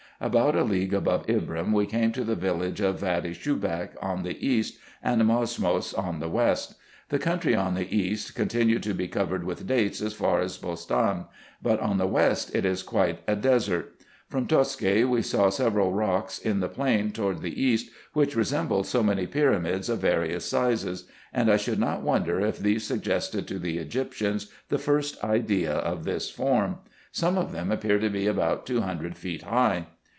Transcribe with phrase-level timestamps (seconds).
[0.23, 4.37] About a league above Ibrim we came to the village of Vady Shubak on the
[4.47, 6.75] east, and Mosmos on the west.
[7.09, 11.25] The country on the east continued to be covered with dates as far as Bostan,
[11.59, 13.95] but on the west it is quite a desert.
[14.27, 19.01] From Toske we saw several rocks in the plain toward the east, which resembled so
[19.01, 23.79] many pyramids of various sizes; and I should not wonder if these suggested to the
[23.79, 26.77] Egyptians the first idea of this form.
[27.11, 29.87] Some of them appear to be about two hundred feet high.